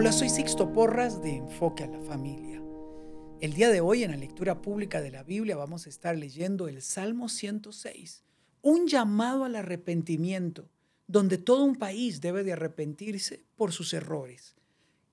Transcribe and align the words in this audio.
Hola, 0.00 0.12
soy 0.12 0.28
Sixto 0.28 0.72
Porras 0.72 1.22
de 1.22 1.34
Enfoque 1.34 1.82
a 1.82 1.88
la 1.88 2.00
Familia. 2.02 2.62
El 3.40 3.54
día 3.54 3.68
de 3.68 3.80
hoy 3.80 4.04
en 4.04 4.12
la 4.12 4.16
lectura 4.16 4.62
pública 4.62 5.00
de 5.00 5.10
la 5.10 5.24
Biblia 5.24 5.56
vamos 5.56 5.86
a 5.86 5.88
estar 5.88 6.16
leyendo 6.16 6.68
el 6.68 6.82
Salmo 6.82 7.28
106, 7.28 8.22
un 8.62 8.86
llamado 8.86 9.44
al 9.44 9.56
arrepentimiento, 9.56 10.70
donde 11.08 11.36
todo 11.36 11.64
un 11.64 11.74
país 11.74 12.20
debe 12.20 12.44
de 12.44 12.52
arrepentirse 12.52 13.42
por 13.56 13.72
sus 13.72 13.92
errores. 13.92 14.54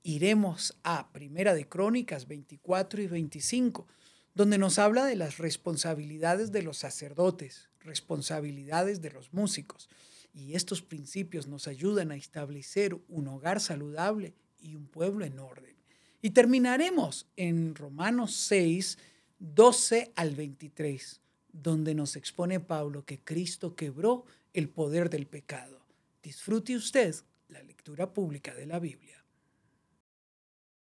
Iremos 0.04 0.78
a 0.84 1.12
Primera 1.12 1.56
de 1.56 1.68
Crónicas 1.68 2.28
24 2.28 3.02
y 3.02 3.08
25, 3.08 3.88
donde 4.36 4.60
nos 4.60 4.78
habla 4.78 5.06
de 5.06 5.16
las 5.16 5.40
responsabilidades 5.40 6.52
de 6.52 6.62
los 6.62 6.78
sacerdotes, 6.78 7.70
responsabilidades 7.80 9.02
de 9.02 9.10
los 9.10 9.34
músicos, 9.34 9.90
y 10.32 10.54
estos 10.54 10.84
principios 10.84 11.48
nos 11.48 11.68
ayudan 11.68 12.12
a 12.12 12.18
establecer 12.18 12.96
un 13.08 13.28
hogar 13.28 13.60
saludable 13.60 14.36
y 14.66 14.76
un 14.76 14.88
pueblo 14.88 15.26
en 15.26 15.40
orden. 15.40 15.76
Y 16.22 16.32
terminaremos 16.32 17.28
en 17.38 17.76
Romanos 17.76 18.34
6, 18.34 18.98
12 19.40 20.12
al 20.16 20.36
23, 20.36 21.22
donde 21.52 21.94
nos 21.94 22.16
expone 22.16 22.60
Pablo 22.60 23.06
que 23.06 23.20
Cristo 23.20 23.76
quebró 23.76 24.26
el 24.54 24.70
poder 24.70 25.10
del 25.10 25.28
pecado. 25.28 25.86
Disfrute 26.24 26.76
usted 26.76 27.16
la 27.50 27.62
lectura 27.62 28.12
pública 28.12 28.56
de 28.56 28.66
la 28.66 28.80
Biblia. 28.80 29.24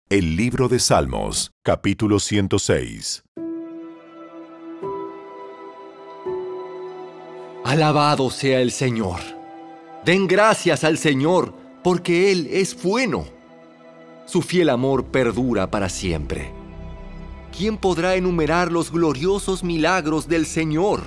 El 0.08 0.36
libro 0.36 0.69
de 0.69 0.78
Salmos, 0.78 1.50
capítulo 1.62 2.19
106. 2.19 3.24
Alabado 7.64 8.30
sea 8.30 8.62
el 8.62 8.72
Señor. 8.72 9.20
Den 10.06 10.27
gracias 10.27 10.84
al 10.84 10.96
Señor, 10.96 11.55
porque 11.84 12.32
Él 12.32 12.48
es 12.50 12.82
bueno 12.82 13.38
su 14.29 14.43
fiel 14.43 14.69
amor 14.69 15.07
perdura 15.07 15.71
para 15.71 15.89
siempre. 15.89 16.53
¿Quién 17.57 17.79
podrá 17.79 18.15
enumerar 18.15 18.71
los 18.71 18.93
gloriosos 18.93 19.65
milagros 19.65 20.29
del 20.29 20.45
Señor? 20.45 21.01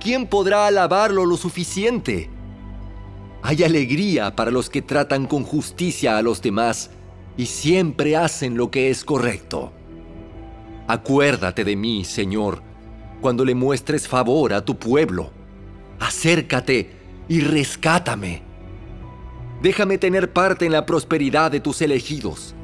¿Quién 0.00 0.26
podrá 0.26 0.66
alabarlo 0.66 1.26
lo 1.26 1.36
suficiente? 1.36 2.28
Hay 3.40 3.62
alegría 3.62 4.34
para 4.34 4.50
los 4.50 4.68
que 4.68 4.82
tratan 4.82 5.26
con 5.26 5.44
justicia 5.44 6.18
a 6.18 6.22
los 6.22 6.42
demás 6.42 6.90
y 7.36 7.46
siempre 7.46 8.16
hacen 8.16 8.56
lo 8.56 8.68
que 8.68 8.90
es 8.90 9.04
correcto. 9.04 9.72
Acuérdate 10.88 11.62
de 11.62 11.76
mí, 11.76 12.04
Señor, 12.04 12.62
cuando 13.20 13.44
le 13.44 13.54
muestres 13.54 14.08
favor 14.08 14.52
a 14.52 14.64
tu 14.64 14.76
pueblo. 14.76 15.30
Acércate 16.00 16.90
y 17.28 17.40
rescátame 17.40 18.53
Déjame 19.62 19.98
tener 19.98 20.32
parte 20.32 20.66
en 20.66 20.72
la 20.72 20.84
prosperidad 20.84 21.50
de 21.50 21.60
tus 21.60 21.80
elegidos. 21.80 22.54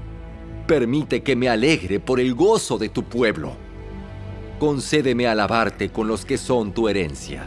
Permite 0.67 1.23
que 1.23 1.37
me 1.37 1.49
alegre 1.49 1.99
por 1.99 2.21
el 2.21 2.35
gozo 2.35 2.79
de 2.79 2.89
tu 2.89 3.05
pueblo. 3.05 3.53
Concédeme 4.59 5.27
alabarte 5.27 5.91
con 5.91 6.07
los 6.09 6.25
que 6.25 6.37
son 6.37 6.73
tu 6.73 6.89
herencia. 6.89 7.45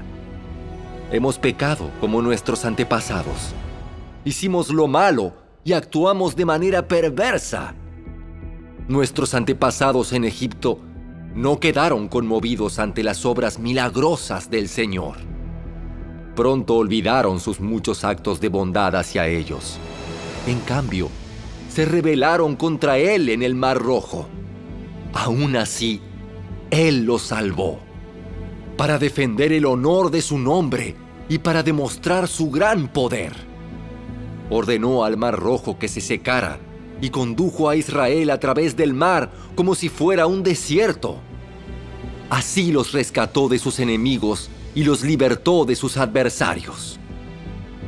Hemos 1.11 1.37
pecado 1.37 1.91
como 2.01 2.21
nuestros 2.21 2.65
antepasados. 2.65 3.53
Hicimos 4.25 4.69
lo 4.69 4.87
malo 4.87 5.33
y 5.63 5.73
actuamos 5.73 6.35
de 6.35 6.45
manera 6.45 6.87
perversa. 6.87 7.75
Nuestros 8.87 9.33
antepasados 9.35 10.11
en 10.13 10.25
Egipto 10.25 10.79
no 11.35 11.59
quedaron 11.59 12.07
conmovidos 12.07 12.79
ante 12.79 13.03
las 13.03 13.25
obras 13.25 13.59
milagrosas 13.59 14.49
del 14.49 14.67
Señor 14.67 15.32
Pronto 16.35 16.75
olvidaron 16.75 17.39
sus 17.39 17.59
muchos 17.59 18.03
actos 18.03 18.41
de 18.41 18.49
bondad 18.49 18.95
hacia 18.95 19.27
ellos. 19.27 19.77
En 20.47 20.59
cambio, 20.61 21.09
se 21.69 21.85
rebelaron 21.85 22.55
contra 22.55 22.97
Él 22.97 23.29
en 23.29 23.43
el 23.43 23.53
Mar 23.53 23.77
Rojo. 23.77 24.27
Aún 25.13 25.55
así, 25.55 26.01
Él 26.71 27.05
los 27.05 27.21
salvó. 27.21 27.79
Para 28.77 28.97
defender 28.97 29.53
el 29.53 29.65
honor 29.65 30.09
de 30.09 30.23
su 30.23 30.39
nombre 30.39 30.95
y 31.29 31.37
para 31.37 31.61
demostrar 31.61 32.27
su 32.27 32.49
gran 32.49 32.87
poder. 32.87 33.33
Ordenó 34.49 35.03
al 35.03 35.17
Mar 35.17 35.39
Rojo 35.39 35.77
que 35.77 35.87
se 35.87 36.01
secara 36.01 36.59
y 36.99 37.09
condujo 37.09 37.69
a 37.69 37.75
Israel 37.75 38.31
a 38.31 38.39
través 38.39 38.75
del 38.75 38.93
mar 38.93 39.31
como 39.55 39.75
si 39.75 39.89
fuera 39.89 40.25
un 40.25 40.41
desierto. 40.41 41.17
Así 42.29 42.71
los 42.71 42.91
rescató 42.91 43.49
de 43.49 43.59
sus 43.59 43.79
enemigos 43.79 44.49
y 44.75 44.83
los 44.83 45.03
libertó 45.03 45.65
de 45.65 45.75
sus 45.75 45.97
adversarios. 45.97 46.99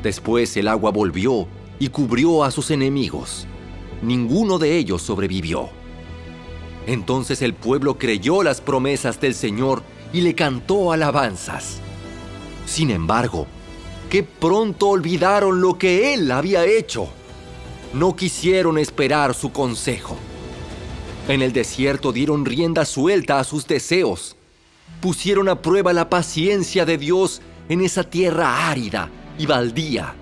Después 0.03 0.55
el 0.57 0.67
agua 0.67 0.91
volvió 0.91 1.47
y 1.79 1.89
cubrió 1.89 2.43
a 2.43 2.51
sus 2.51 2.71
enemigos. 2.71 3.47
Ninguno 4.01 4.59
de 4.59 4.77
ellos 4.77 5.01
sobrevivió. 5.01 5.69
Entonces 6.85 7.41
el 7.41 7.53
pueblo 7.53 7.97
creyó 7.97 8.43
las 8.43 8.61
promesas 8.61 9.19
del 9.19 9.33
Señor 9.33 9.81
y 10.13 10.21
le 10.21 10.35
cantó 10.35 10.91
alabanzas. 10.91 11.79
Sin 12.67 12.91
embargo, 12.91 13.47
qué 14.09 14.21
pronto 14.21 14.89
olvidaron 14.89 15.61
lo 15.61 15.77
que 15.77 16.13
Él 16.13 16.31
había 16.31 16.65
hecho. 16.65 17.07
No 17.93 18.15
quisieron 18.15 18.77
esperar 18.77 19.33
su 19.33 19.51
consejo. 19.51 20.15
En 21.27 21.41
el 21.41 21.53
desierto 21.53 22.11
dieron 22.11 22.45
rienda 22.45 22.85
suelta 22.85 23.39
a 23.39 23.43
sus 23.43 23.65
deseos 23.65 24.35
pusieron 25.01 25.49
a 25.49 25.61
prueba 25.61 25.93
la 25.93 26.09
paciencia 26.09 26.85
de 26.85 26.97
Dios 26.97 27.41
en 27.69 27.81
esa 27.81 28.03
tierra 28.03 28.69
árida 28.69 29.09
y 29.37 29.45
baldía. 29.45 30.15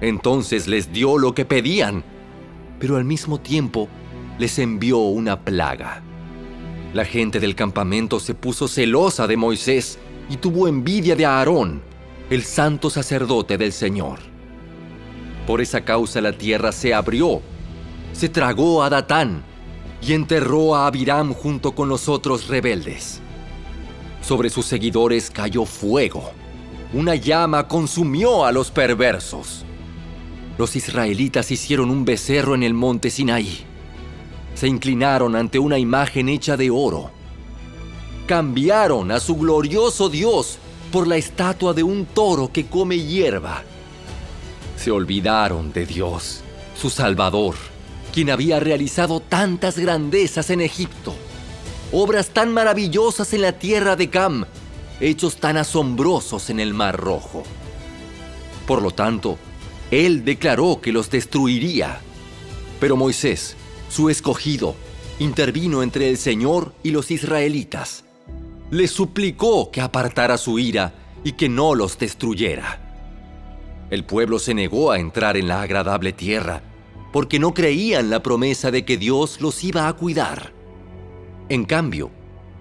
Entonces 0.00 0.66
les 0.66 0.92
dio 0.92 1.18
lo 1.18 1.34
que 1.34 1.44
pedían, 1.44 2.04
pero 2.78 2.96
al 2.96 3.04
mismo 3.04 3.38
tiempo 3.38 3.88
les 4.38 4.58
envió 4.58 4.98
una 4.98 5.40
plaga. 5.40 6.02
La 6.94 7.04
gente 7.04 7.38
del 7.38 7.54
campamento 7.54 8.18
se 8.18 8.34
puso 8.34 8.66
celosa 8.66 9.26
de 9.26 9.36
Moisés 9.36 9.98
y 10.28 10.36
tuvo 10.36 10.66
envidia 10.66 11.14
de 11.14 11.26
Aarón, 11.26 11.82
el 12.30 12.42
santo 12.42 12.90
sacerdote 12.90 13.58
del 13.58 13.72
Señor. 13.72 14.18
Por 15.46 15.60
esa 15.60 15.82
causa 15.82 16.20
la 16.20 16.32
tierra 16.32 16.72
se 16.72 16.94
abrió, 16.94 17.42
se 18.12 18.28
tragó 18.28 18.82
a 18.82 18.90
Datán 18.90 19.42
y 20.00 20.14
enterró 20.14 20.74
a 20.74 20.86
Abiram 20.86 21.34
junto 21.34 21.72
con 21.72 21.88
los 21.88 22.08
otros 22.08 22.48
rebeldes. 22.48 23.20
Sobre 24.22 24.50
sus 24.50 24.66
seguidores 24.66 25.30
cayó 25.30 25.64
fuego. 25.64 26.32
Una 26.92 27.14
llama 27.14 27.66
consumió 27.68 28.44
a 28.44 28.52
los 28.52 28.70
perversos. 28.70 29.64
Los 30.58 30.76
israelitas 30.76 31.50
hicieron 31.50 31.90
un 31.90 32.04
becerro 32.04 32.54
en 32.54 32.62
el 32.62 32.74
monte 32.74 33.10
Sinaí. 33.10 33.64
Se 34.54 34.68
inclinaron 34.68 35.36
ante 35.36 35.58
una 35.58 35.78
imagen 35.78 36.28
hecha 36.28 36.56
de 36.56 36.70
oro. 36.70 37.10
Cambiaron 38.26 39.10
a 39.10 39.20
su 39.20 39.36
glorioso 39.36 40.08
Dios 40.08 40.58
por 40.92 41.06
la 41.06 41.16
estatua 41.16 41.72
de 41.72 41.82
un 41.82 42.04
toro 42.04 42.52
que 42.52 42.66
come 42.66 42.98
hierba. 42.98 43.62
Se 44.76 44.90
olvidaron 44.90 45.72
de 45.72 45.86
Dios, 45.86 46.42
su 46.76 46.90
Salvador, 46.90 47.54
quien 48.12 48.30
había 48.30 48.60
realizado 48.60 49.20
tantas 49.20 49.78
grandezas 49.78 50.50
en 50.50 50.60
Egipto 50.60 51.14
obras 51.92 52.30
tan 52.30 52.52
maravillosas 52.52 53.32
en 53.32 53.42
la 53.42 53.52
tierra 53.52 53.96
de 53.96 54.10
Cam, 54.10 54.44
hechos 55.00 55.36
tan 55.36 55.56
asombrosos 55.56 56.50
en 56.50 56.60
el 56.60 56.74
Mar 56.74 56.96
Rojo. 56.96 57.42
Por 58.66 58.82
lo 58.82 58.90
tanto, 58.90 59.38
él 59.90 60.24
declaró 60.24 60.80
que 60.80 60.92
los 60.92 61.10
destruiría. 61.10 62.00
Pero 62.78 62.96
Moisés, 62.96 63.56
su 63.88 64.08
escogido, 64.08 64.76
intervino 65.18 65.82
entre 65.82 66.08
el 66.08 66.16
Señor 66.16 66.74
y 66.82 66.92
los 66.92 67.10
israelitas. 67.10 68.04
Le 68.70 68.86
suplicó 68.86 69.70
que 69.70 69.80
apartara 69.80 70.38
su 70.38 70.58
ira 70.58 70.94
y 71.24 71.32
que 71.32 71.48
no 71.48 71.74
los 71.74 71.98
destruyera. 71.98 72.86
El 73.90 74.04
pueblo 74.04 74.38
se 74.38 74.54
negó 74.54 74.92
a 74.92 75.00
entrar 75.00 75.36
en 75.36 75.48
la 75.48 75.62
agradable 75.62 76.12
tierra 76.12 76.62
porque 77.12 77.40
no 77.40 77.52
creían 77.52 78.08
la 78.08 78.22
promesa 78.22 78.70
de 78.70 78.84
que 78.84 78.96
Dios 78.96 79.40
los 79.40 79.64
iba 79.64 79.88
a 79.88 79.92
cuidar. 79.94 80.52
En 81.50 81.64
cambio, 81.64 82.12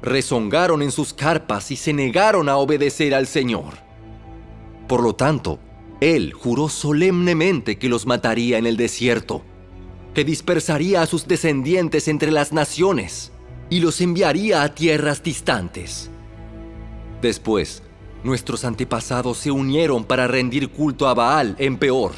rezongaron 0.02 0.82
en 0.82 0.92
sus 0.92 1.14
carpas 1.14 1.70
y 1.70 1.76
se 1.76 1.94
negaron 1.94 2.50
a 2.50 2.58
obedecer 2.58 3.14
al 3.14 3.28
Señor. 3.28 3.76
Por 4.88 5.04
lo 5.04 5.14
tanto, 5.14 5.60
Él 6.02 6.34
juró 6.34 6.70
solemnemente 6.70 7.78
que 7.78 7.88
los 7.88 8.08
mataría 8.08 8.58
en 8.58 8.66
el 8.66 8.78
desierto, 8.78 9.44
que 10.16 10.24
dispersaría 10.26 11.04
a 11.04 11.06
sus 11.06 11.28
descendientes 11.28 12.08
entre 12.08 12.32
las 12.32 12.52
naciones 12.52 13.32
y 13.70 13.80
los 13.80 14.02
enviaría 14.02 14.64
a 14.64 14.74
tierras 14.74 15.22
distantes. 15.22 16.10
Después, 17.22 17.84
nuestros 18.24 18.66
antepasados 18.66 19.38
se 19.38 19.52
unieron 19.52 20.04
para 20.04 20.28
rendir 20.28 20.70
culto 20.72 21.08
a 21.08 21.14
Baal 21.14 21.56
en 21.60 21.78
Peor. 21.78 22.14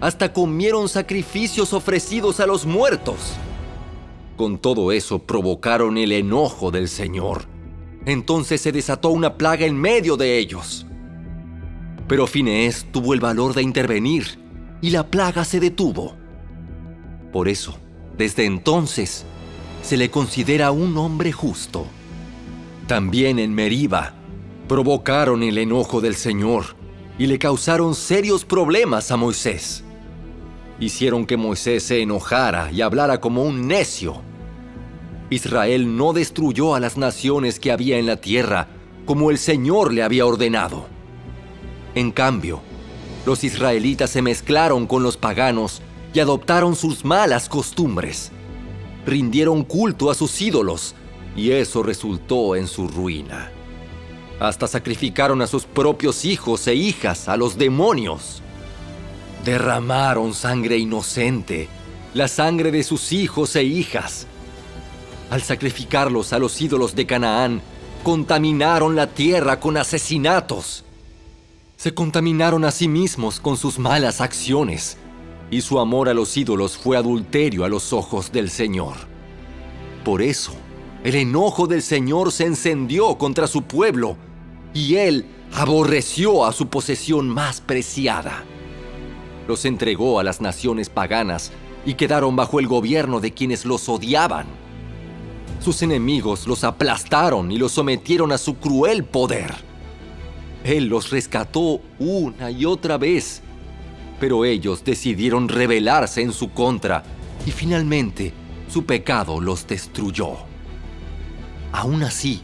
Hasta 0.00 0.32
comieron 0.32 0.88
sacrificios 0.88 1.72
ofrecidos 1.72 2.38
a 2.38 2.46
los 2.46 2.64
muertos. 2.64 3.32
Con 4.36 4.58
todo 4.58 4.92
eso 4.92 5.18
provocaron 5.18 5.96
el 5.96 6.12
enojo 6.12 6.70
del 6.70 6.88
Señor. 6.88 7.44
Entonces 8.04 8.60
se 8.60 8.70
desató 8.70 9.08
una 9.08 9.36
plaga 9.36 9.64
en 9.64 9.76
medio 9.76 10.16
de 10.16 10.38
ellos. 10.38 10.86
Pero 12.06 12.26
Finés 12.26 12.86
tuvo 12.92 13.14
el 13.14 13.20
valor 13.20 13.54
de 13.54 13.62
intervenir 13.62 14.38
y 14.80 14.90
la 14.90 15.10
plaga 15.10 15.44
se 15.44 15.58
detuvo. 15.58 16.14
Por 17.32 17.48
eso, 17.48 17.78
desde 18.16 18.44
entonces, 18.44 19.24
se 19.82 19.96
le 19.96 20.10
considera 20.10 20.70
un 20.70 20.96
hombre 20.98 21.32
justo. 21.32 21.86
También 22.86 23.38
en 23.38 23.54
Meriba, 23.54 24.14
provocaron 24.68 25.42
el 25.42 25.58
enojo 25.58 26.00
del 26.00 26.14
Señor 26.14 26.76
y 27.18 27.26
le 27.26 27.38
causaron 27.38 27.94
serios 27.94 28.44
problemas 28.44 29.10
a 29.10 29.16
Moisés. 29.16 29.82
Hicieron 30.78 31.26
que 31.26 31.36
Moisés 31.36 31.82
se 31.82 32.02
enojara 32.02 32.70
y 32.70 32.82
hablara 32.82 33.20
como 33.20 33.42
un 33.42 33.66
necio. 33.66 34.22
Israel 35.30 35.96
no 35.96 36.12
destruyó 36.12 36.74
a 36.74 36.80
las 36.80 36.96
naciones 36.96 37.58
que 37.58 37.72
había 37.72 37.98
en 37.98 38.06
la 38.06 38.16
tierra 38.16 38.68
como 39.06 39.30
el 39.30 39.38
Señor 39.38 39.92
le 39.92 40.02
había 40.02 40.26
ordenado. 40.26 40.86
En 41.94 42.10
cambio, 42.10 42.60
los 43.24 43.42
israelitas 43.42 44.10
se 44.10 44.20
mezclaron 44.20 44.86
con 44.86 45.02
los 45.02 45.16
paganos 45.16 45.80
y 46.12 46.20
adoptaron 46.20 46.76
sus 46.76 47.04
malas 47.04 47.48
costumbres. 47.48 48.30
Rindieron 49.06 49.64
culto 49.64 50.10
a 50.10 50.14
sus 50.14 50.40
ídolos 50.40 50.94
y 51.36 51.52
eso 51.52 51.82
resultó 51.82 52.56
en 52.56 52.66
su 52.66 52.88
ruina. 52.88 53.50
Hasta 54.40 54.66
sacrificaron 54.66 55.40
a 55.40 55.46
sus 55.46 55.64
propios 55.64 56.24
hijos 56.24 56.66
e 56.66 56.74
hijas 56.74 57.28
a 57.28 57.36
los 57.36 57.56
demonios. 57.56 58.42
Derramaron 59.44 60.34
sangre 60.34 60.76
inocente, 60.78 61.68
la 62.14 62.28
sangre 62.28 62.70
de 62.70 62.82
sus 62.82 63.12
hijos 63.12 63.54
e 63.56 63.62
hijas. 63.62 64.26
Al 65.30 65.42
sacrificarlos 65.42 66.32
a 66.32 66.38
los 66.38 66.60
ídolos 66.60 66.94
de 66.94 67.06
Canaán, 67.06 67.60
contaminaron 68.02 68.94
la 68.94 69.08
tierra 69.08 69.58
con 69.58 69.76
asesinatos. 69.76 70.84
Se 71.76 71.92
contaminaron 71.92 72.64
a 72.64 72.70
sí 72.70 72.88
mismos 72.88 73.40
con 73.40 73.56
sus 73.56 73.78
malas 73.78 74.20
acciones, 74.20 74.96
y 75.50 75.60
su 75.60 75.78
amor 75.78 76.08
a 76.08 76.14
los 76.14 76.36
ídolos 76.36 76.76
fue 76.76 76.96
adulterio 76.96 77.64
a 77.64 77.68
los 77.68 77.92
ojos 77.92 78.32
del 78.32 78.50
Señor. 78.50 78.94
Por 80.04 80.22
eso, 80.22 80.52
el 81.04 81.16
enojo 81.16 81.66
del 81.66 81.82
Señor 81.82 82.32
se 82.32 82.46
encendió 82.46 83.18
contra 83.18 83.46
su 83.46 83.62
pueblo, 83.62 84.16
y 84.72 84.96
él 84.96 85.26
aborreció 85.54 86.44
a 86.44 86.52
su 86.52 86.68
posesión 86.68 87.28
más 87.28 87.60
preciada. 87.60 88.44
Los 89.48 89.64
entregó 89.64 90.18
a 90.18 90.24
las 90.24 90.40
naciones 90.40 90.90
paganas 90.90 91.52
y 91.84 91.94
quedaron 91.94 92.34
bajo 92.36 92.58
el 92.58 92.66
gobierno 92.66 93.20
de 93.20 93.32
quienes 93.32 93.64
los 93.64 93.88
odiaban. 93.88 94.46
Sus 95.60 95.82
enemigos 95.82 96.46
los 96.46 96.64
aplastaron 96.64 97.50
y 97.52 97.58
los 97.58 97.72
sometieron 97.72 98.32
a 98.32 98.38
su 98.38 98.56
cruel 98.56 99.04
poder. 99.04 99.54
Él 100.64 100.86
los 100.86 101.10
rescató 101.10 101.80
una 101.98 102.50
y 102.50 102.64
otra 102.64 102.98
vez, 102.98 103.40
pero 104.18 104.44
ellos 104.44 104.82
decidieron 104.84 105.48
rebelarse 105.48 106.22
en 106.22 106.32
su 106.32 106.50
contra 106.50 107.04
y 107.46 107.52
finalmente 107.52 108.32
su 108.68 108.84
pecado 108.84 109.40
los 109.40 109.66
destruyó. 109.66 110.38
Aún 111.72 112.02
así, 112.02 112.42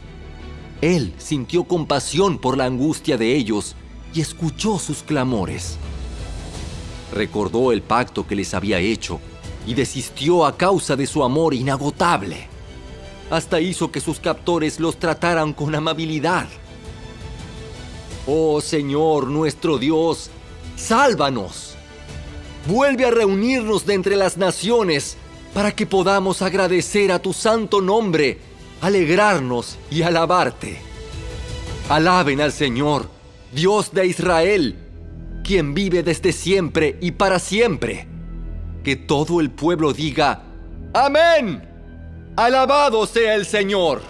Él 0.81 1.13
sintió 1.17 1.65
compasión 1.65 2.37
por 2.37 2.57
la 2.57 2.65
angustia 2.65 3.17
de 3.17 3.35
ellos 3.35 3.75
y 4.13 4.21
escuchó 4.21 4.79
sus 4.79 5.03
clamores. 5.03 5.77
Recordó 7.13 7.71
el 7.71 7.83
pacto 7.83 8.25
que 8.25 8.35
les 8.35 8.53
había 8.53 8.79
hecho 8.79 9.19
y 9.67 9.75
desistió 9.75 10.45
a 10.45 10.57
causa 10.57 10.95
de 10.95 11.05
su 11.05 11.23
amor 11.23 11.53
inagotable. 11.53 12.47
Hasta 13.29 13.61
hizo 13.61 13.91
que 13.91 14.01
sus 14.01 14.19
captores 14.19 14.79
los 14.79 14.97
trataran 14.97 15.53
con 15.53 15.73
amabilidad. 15.75 16.47
Oh 18.25 18.61
Señor 18.61 19.27
nuestro 19.27 19.77
Dios, 19.77 20.29
sálvanos. 20.75 21.75
Vuelve 22.67 23.05
a 23.05 23.11
reunirnos 23.11 23.85
de 23.85 23.93
entre 23.93 24.15
las 24.15 24.37
naciones 24.37 25.17
para 25.53 25.71
que 25.71 25.85
podamos 25.85 26.41
agradecer 26.41 27.11
a 27.11 27.19
tu 27.19 27.33
santo 27.33 27.79
nombre, 27.81 28.39
alegrarnos 28.81 29.77
y 29.91 30.01
alabarte. 30.01 30.81
Alaben 31.89 32.41
al 32.41 32.51
Señor, 32.51 33.07
Dios 33.53 33.91
de 33.91 34.07
Israel, 34.07 34.82
quien 35.43 35.73
vive 35.73 36.01
desde 36.01 36.31
siempre 36.31 36.97
y 37.01 37.11
para 37.11 37.37
siempre. 37.39 38.07
Que 38.83 38.95
todo 38.95 39.39
el 39.39 39.51
pueblo 39.51 39.93
diga, 39.93 40.43
Amén. 40.93 41.67
Alabado 42.35 43.05
sea 43.05 43.35
el 43.35 43.45
Señor. 43.45 44.01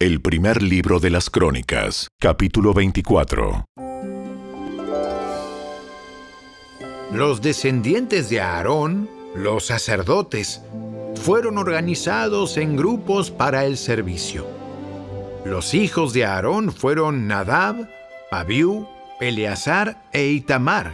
El 0.00 0.20
primer 0.20 0.62
libro 0.62 0.98
de 0.98 1.10
las 1.10 1.30
Crónicas, 1.30 2.08
capítulo 2.20 2.74
24. 2.74 3.66
Los 7.12 7.40
descendientes 7.40 8.28
de 8.28 8.40
Aarón, 8.40 9.08
los 9.36 9.66
sacerdotes, 9.66 10.60
fueron 11.14 11.56
organizados 11.56 12.56
en 12.56 12.76
grupos 12.76 13.30
para 13.30 13.64
el 13.64 13.76
servicio. 13.76 14.61
Los 15.44 15.74
hijos 15.74 16.12
de 16.12 16.24
Aarón 16.24 16.72
fueron 16.72 17.26
Nadab, 17.26 17.88
Abiú, 18.30 18.86
Eleazar 19.20 20.02
e 20.12 20.26
Itamar. 20.26 20.92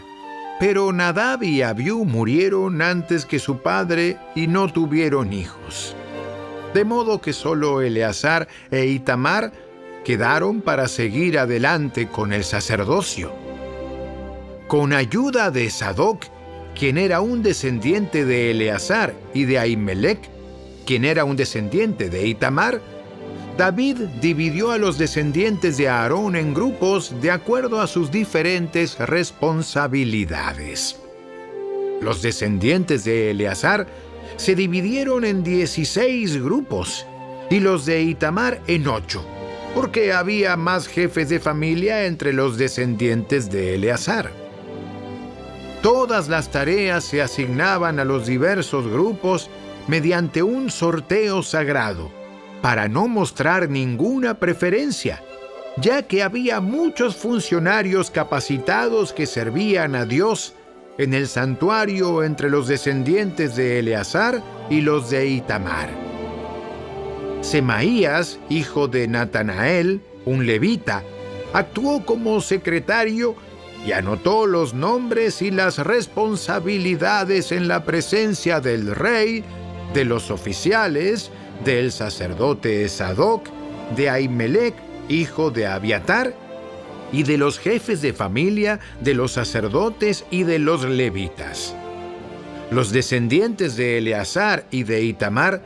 Pero 0.60 0.92
Nadab 0.92 1.42
y 1.42 1.62
Abiú 1.62 2.04
murieron 2.04 2.82
antes 2.82 3.24
que 3.24 3.38
su 3.38 3.58
padre 3.58 4.16
y 4.34 4.46
no 4.46 4.72
tuvieron 4.72 5.32
hijos 5.32 5.94
de 6.74 6.84
modo 6.84 7.20
que 7.20 7.32
solo 7.32 7.80
Eleazar 7.80 8.48
e 8.70 8.86
Itamar 8.86 9.52
quedaron 10.04 10.60
para 10.60 10.88
seguir 10.88 11.38
adelante 11.38 12.08
con 12.08 12.32
el 12.32 12.44
sacerdocio. 12.44 13.32
Con 14.66 14.92
ayuda 14.92 15.50
de 15.50 15.70
Sadoc, 15.70 16.26
quien 16.78 16.98
era 16.98 17.20
un 17.20 17.42
descendiente 17.42 18.24
de 18.24 18.50
Eleazar, 18.50 19.14
y 19.34 19.44
de 19.44 19.58
Ahimelech, 19.58 20.20
quien 20.86 21.04
era 21.04 21.24
un 21.24 21.36
descendiente 21.36 22.10
de 22.10 22.26
Itamar, 22.26 22.80
David 23.58 23.96
dividió 24.20 24.70
a 24.70 24.78
los 24.78 24.98
descendientes 24.98 25.76
de 25.78 25.88
Aarón 25.88 26.36
en 26.36 26.54
grupos 26.54 27.12
de 27.20 27.32
acuerdo 27.32 27.80
a 27.80 27.88
sus 27.88 28.08
diferentes 28.08 28.96
responsabilidades. 29.00 30.96
Los 32.00 32.22
descendientes 32.22 33.02
de 33.02 33.32
Eleazar 33.32 33.88
se 34.36 34.54
dividieron 34.54 35.24
en 35.24 35.42
16 35.42 36.40
grupos 36.40 37.04
y 37.50 37.58
los 37.58 37.84
de 37.84 38.00
Itamar 38.00 38.60
en 38.68 38.86
8, 38.86 39.26
porque 39.74 40.12
había 40.12 40.56
más 40.56 40.86
jefes 40.86 41.28
de 41.28 41.40
familia 41.40 42.06
entre 42.06 42.32
los 42.32 42.58
descendientes 42.58 43.50
de 43.50 43.74
Eleazar. 43.74 44.30
Todas 45.82 46.28
las 46.28 46.52
tareas 46.52 47.02
se 47.02 47.20
asignaban 47.22 47.98
a 47.98 48.04
los 48.04 48.24
diversos 48.28 48.86
grupos 48.86 49.50
mediante 49.88 50.44
un 50.44 50.70
sorteo 50.70 51.42
sagrado, 51.42 52.17
para 52.62 52.88
no 52.88 53.08
mostrar 53.08 53.68
ninguna 53.68 54.38
preferencia, 54.38 55.22
ya 55.76 56.02
que 56.02 56.22
había 56.22 56.60
muchos 56.60 57.16
funcionarios 57.16 58.10
capacitados 58.10 59.12
que 59.12 59.26
servían 59.26 59.94
a 59.94 60.04
Dios 60.04 60.54
en 60.98 61.14
el 61.14 61.28
santuario 61.28 62.24
entre 62.24 62.50
los 62.50 62.66
descendientes 62.66 63.54
de 63.54 63.78
Eleazar 63.78 64.42
y 64.68 64.80
los 64.80 65.10
de 65.10 65.28
Itamar. 65.28 65.88
Semaías, 67.40 68.40
hijo 68.48 68.88
de 68.88 69.06
Natanael, 69.06 70.02
un 70.24 70.44
levita, 70.44 71.04
actuó 71.52 72.04
como 72.04 72.40
secretario 72.40 73.36
y 73.86 73.92
anotó 73.92 74.46
los 74.46 74.74
nombres 74.74 75.40
y 75.40 75.52
las 75.52 75.78
responsabilidades 75.78 77.52
en 77.52 77.68
la 77.68 77.84
presencia 77.84 78.60
del 78.60 78.94
rey, 78.94 79.44
de 79.94 80.04
los 80.04 80.32
oficiales, 80.32 81.30
del 81.64 81.92
sacerdote 81.92 82.88
Sadoc, 82.88 83.48
de 83.96 84.10
Ahimelech, 84.10 84.74
hijo 85.08 85.50
de 85.50 85.66
Abiatar, 85.66 86.34
y 87.12 87.22
de 87.22 87.38
los 87.38 87.58
jefes 87.58 88.02
de 88.02 88.12
familia, 88.12 88.80
de 89.00 89.14
los 89.14 89.32
sacerdotes 89.32 90.24
y 90.30 90.42
de 90.42 90.58
los 90.58 90.84
levitas. 90.84 91.74
Los 92.70 92.90
descendientes 92.90 93.76
de 93.76 93.98
Eleazar 93.98 94.66
y 94.70 94.82
de 94.82 95.02
Itamar 95.02 95.62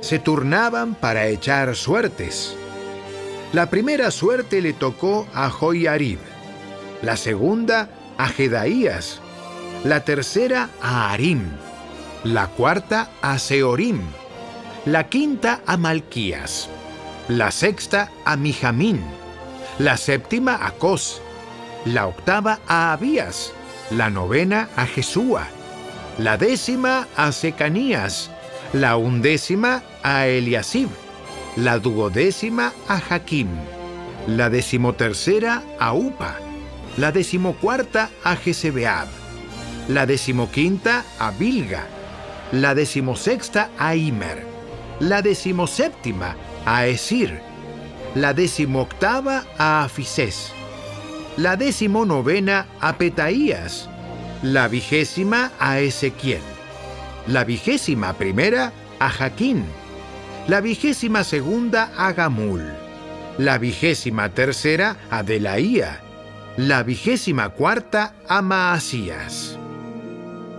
se 0.00 0.18
turnaban 0.18 0.94
para 0.94 1.26
echar 1.26 1.74
suertes. 1.76 2.56
La 3.52 3.68
primera 3.68 4.10
suerte 4.10 4.60
le 4.60 4.72
tocó 4.72 5.26
a 5.34 5.50
Joiarib, 5.50 6.18
la 7.02 7.16
segunda 7.16 7.90
a 8.16 8.28
Jedaías, 8.28 9.20
la 9.84 10.04
tercera 10.04 10.70
a 10.80 11.12
Arim, 11.12 11.42
la 12.24 12.48
cuarta 12.48 13.10
a 13.20 13.38
Seorim, 13.38 14.00
la 14.86 15.08
quinta 15.08 15.62
a 15.66 15.76
Malquías, 15.76 16.68
la 17.26 17.50
sexta 17.50 18.08
a 18.24 18.36
Mijamín, 18.36 19.02
la 19.80 19.96
séptima 19.96 20.64
a 20.64 20.70
Cos, 20.70 21.20
la 21.84 22.06
octava 22.06 22.60
a 22.68 22.92
Abías, 22.92 23.52
la 23.90 24.10
novena 24.10 24.68
a 24.76 24.86
Jesúa, 24.86 25.48
la 26.18 26.36
décima 26.36 27.08
a 27.16 27.32
Secanías, 27.32 28.30
la 28.72 28.96
undécima 28.96 29.82
a 30.04 30.28
Eliasib, 30.28 30.88
la 31.56 31.80
duodécima 31.80 32.72
a 32.86 33.00
Jaquim, 33.00 33.48
la 34.28 34.50
decimotercera 34.50 35.64
a 35.80 35.94
Upa, 35.94 36.36
la 36.96 37.10
decimocuarta 37.10 38.08
a 38.22 38.36
Jezebeab, 38.36 39.08
la 39.88 40.06
decimoquinta 40.06 41.04
a 41.18 41.32
Bilga, 41.32 41.88
la 42.52 42.76
decimosexta 42.76 43.70
a 43.78 43.96
Imer, 43.96 44.55
la 45.00 45.22
decimoséptima 45.22 46.36
a 46.64 46.86
Esir, 46.86 47.40
la 48.14 48.32
decimoctava 48.32 49.44
a 49.58 49.84
Afisés, 49.84 50.52
la 51.36 51.56
decimonovena 51.56 52.66
a 52.80 52.96
Petaías, 52.96 53.88
la 54.42 54.68
vigésima 54.68 55.52
a 55.58 55.80
Ezequiel, 55.80 56.40
la 57.26 57.44
vigésima 57.44 58.14
primera 58.14 58.72
a 58.98 59.10
Jaquín, 59.10 59.64
la 60.48 60.60
vigésima 60.60 61.24
segunda 61.24 61.90
a 61.96 62.12
Gamul, 62.12 62.64
la 63.38 63.58
vigésima 63.58 64.30
tercera 64.30 64.96
a 65.10 65.22
Delaía, 65.22 66.00
la 66.56 66.82
vigésima 66.82 67.50
cuarta 67.50 68.14
a 68.28 68.40
Maasías. 68.40 69.58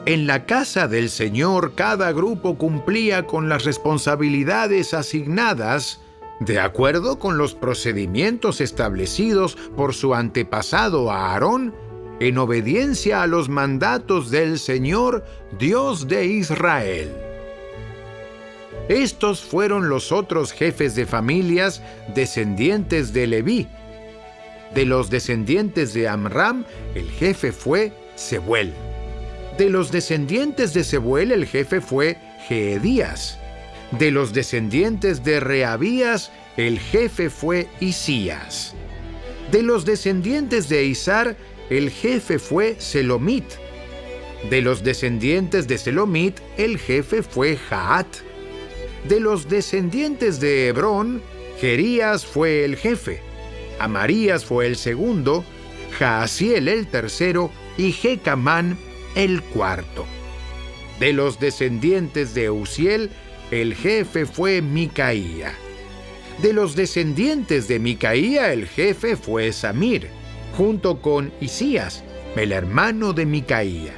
En 0.08 0.26
la 0.26 0.46
casa 0.46 0.88
del 0.88 1.10
Señor 1.10 1.74
cada 1.76 2.14
grupo 2.14 2.58
cumplía 2.58 3.28
con 3.28 3.50
las 3.50 3.66
responsabilidades 3.66 4.94
asignadas 4.94 6.00
de 6.40 6.62
acuerdo 6.62 7.20
con 7.20 7.38
los 7.38 7.56
procedimientos 7.56 8.62
establecidos 8.62 9.58
por 9.76 9.94
su 9.94 10.16
antepasado 10.16 11.12
Aarón 11.12 11.76
en 12.22 12.38
obediencia 12.38 13.22
a 13.22 13.28
los 13.28 13.50
mandatos 13.50 14.32
del 14.32 14.60
Señor, 14.60 15.26
Dios 15.60 16.08
de 16.08 16.26
Israel. 16.26 17.12
Estos 18.88 19.42
fueron 19.42 19.90
los 19.90 20.14
otros 20.14 20.54
jefes 20.54 20.96
de 20.96 21.06
familias 21.06 21.84
descendientes 22.16 23.12
de 23.12 23.28
Leví. 23.28 23.68
De 24.74 24.86
los 24.86 25.10
descendientes 25.10 25.94
de 25.94 26.08
Amram, 26.08 26.64
el 26.96 27.10
jefe 27.10 27.52
fue 27.52 27.92
Sebuel. 28.16 28.87
De 29.58 29.72
los 29.72 29.92
descendientes 29.92 30.74
de 30.76 30.84
Sebuel, 30.84 31.32
el 31.32 31.48
jefe 31.48 31.82
fue 31.82 32.18
Geedías. 32.48 33.40
De 33.92 34.12
los 34.12 34.32
descendientes 34.32 35.24
de 35.24 35.40
Reabías, 35.40 36.32
el 36.58 36.80
jefe 36.80 37.32
fue 37.32 37.68
Isías. 37.80 38.76
De 39.52 39.64
los 39.64 39.84
descendientes 39.84 40.70
de 40.70 40.84
Isar, 40.84 41.38
el 41.72 41.90
jefe 41.90 42.38
fue 42.38 42.76
Selomit. 42.78 43.46
De 44.50 44.62
los 44.62 44.84
descendientes 44.84 45.68
de 45.68 45.80
Selomit, 45.80 46.40
el 46.58 46.78
jefe 46.78 47.24
fue 47.24 47.58
Jaat. 47.58 48.08
De 49.10 49.20
los 49.20 49.50
descendientes 49.50 50.40
de 50.40 50.68
Hebrón, 50.68 51.24
Jerías 51.60 52.26
fue 52.26 52.64
el 52.64 52.76
jefe, 52.76 53.22
Amarías 53.80 54.46
fue 54.46 54.68
el 54.68 54.76
segundo, 54.76 55.44
Jaasiel 55.98 56.68
el 56.68 56.86
tercero 56.86 57.50
y 57.78 57.92
Jecamán 57.92 58.78
el 59.17 59.41
cuarto. 59.41 60.05
De 61.00 61.12
los 61.12 61.39
descendientes 61.39 62.36
de 62.36 62.51
Uziel, 62.51 63.09
el 63.50 63.74
jefe 63.74 64.27
fue 64.27 64.62
Micaía. 64.62 65.55
De 66.43 66.53
los 66.53 66.75
descendientes 66.75 67.67
de 67.67 67.79
Micaía, 67.79 68.53
el 68.53 68.67
jefe 68.67 69.15
fue 69.15 69.51
Samir 69.51 70.07
junto 70.55 71.01
con 71.01 71.33
Isías, 71.41 72.03
el 72.36 72.51
hermano 72.51 73.12
de 73.13 73.25
Micaía. 73.25 73.93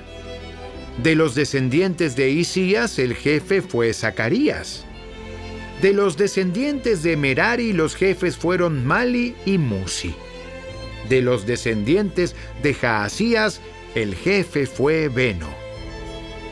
De 1.04 1.16
los 1.16 1.36
descendientes 1.36 2.16
de 2.16 2.30
Isías, 2.30 2.98
el 2.98 3.14
jefe 3.14 3.62
fue 3.62 3.94
Zacarías. 3.94 4.86
De 5.82 5.92
los 5.92 6.16
descendientes 6.16 7.04
de 7.04 7.18
Merari, 7.18 7.74
los 7.74 7.94
jefes 7.96 8.38
fueron 8.38 8.86
Mali 8.86 9.36
y 9.46 9.58
Musi. 9.58 10.16
De 11.10 11.22
los 11.22 11.46
descendientes 11.46 12.36
de 12.64 12.74
Jaasías, 12.74 13.60
el 13.96 14.16
jefe 14.16 14.66
fue 14.66 15.10
Beno. 15.10 15.48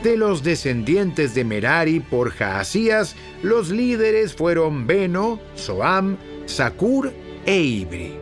De 0.02 0.16
los 0.16 0.42
descendientes 0.42 1.34
de 1.34 1.44
Merari 1.44 2.00
por 2.00 2.30
Jaasías, 2.30 3.16
los 3.42 3.70
líderes 3.70 4.32
fueron 4.34 4.86
Beno, 4.86 5.40
Soam, 5.54 6.16
Sakur 6.46 7.12
e 7.46 7.60
Ibri. 7.60 8.12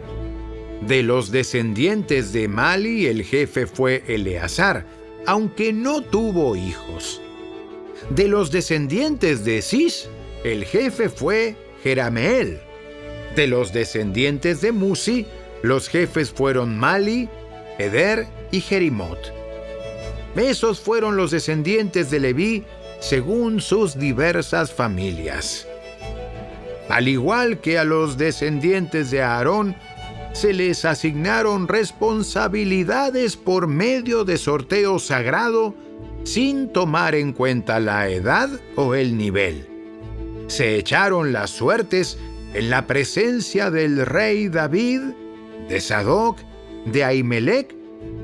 De 0.87 1.03
los 1.03 1.31
descendientes 1.31 2.33
de 2.33 2.49
Mali 2.49 3.07
el 3.07 3.25
jefe 3.25 3.67
fue 3.67 4.03
Eleazar, 4.07 4.87
aunque 5.27 5.73
no 5.73 6.03
tuvo 6.03 6.57
hijos. 6.57 7.21
De 8.11 8.29
los 8.29 8.51
descendientes 8.51 9.45
de 9.45 9.63
Cis 9.63 10.09
el 10.45 10.65
jefe 10.65 11.09
fue 11.09 11.57
Jerameel. 11.83 12.59
De 13.35 13.47
los 13.47 13.73
descendientes 13.73 14.61
de 14.61 14.73
Musi 14.73 15.27
los 15.63 15.89
jefes 15.89 16.31
fueron 16.31 16.79
Mali, 16.79 17.29
Eder 17.79 18.27
y 18.51 18.61
Jerimot. 18.61 19.33
Esos 20.37 20.81
fueron 20.81 21.17
los 21.17 21.31
descendientes 21.31 22.11
de 22.11 22.21
Leví 22.21 22.65
según 23.01 23.61
sus 23.61 23.99
diversas 23.99 24.73
familias. 24.73 25.67
Al 26.89 27.09
igual 27.09 27.61
que 27.61 27.79
a 27.79 27.85
los 27.85 28.17
descendientes 28.17 29.11
de 29.11 29.23
Aarón, 29.23 29.77
se 30.33 30.53
les 30.53 30.85
asignaron 30.85 31.67
responsabilidades 31.67 33.37
por 33.37 33.67
medio 33.67 34.25
de 34.25 34.37
sorteo 34.37 34.99
sagrado 34.99 35.75
sin 36.25 36.73
tomar 36.73 37.15
en 37.15 37.33
cuenta 37.33 37.81
la 37.81 38.09
edad 38.09 38.51
o 38.75 38.95
el 38.95 39.17
nivel. 39.17 39.67
Se 40.49 40.77
echaron 40.77 41.33
las 41.33 41.51
suertes 41.51 42.19
en 42.53 42.71
la 42.71 42.87
presencia 42.87 43.71
del 43.71 44.05
rey 44.05 44.49
David, 44.49 45.01
de 45.69 45.81
Sadoc, 45.81 46.39
de 46.85 47.05
Ahimelech 47.05 47.76